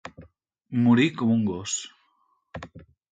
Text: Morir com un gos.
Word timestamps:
Morir 0.85 1.05
com 1.19 1.33
un 1.33 1.43
gos. 1.49 1.75